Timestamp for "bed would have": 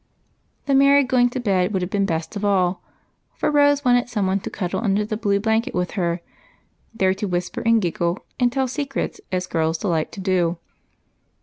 1.39-1.91